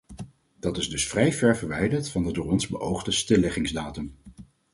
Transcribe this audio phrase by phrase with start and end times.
[0.59, 4.15] Dat is dus vrij ver verwijderd van de door ons beoogde stilleggingsdatum.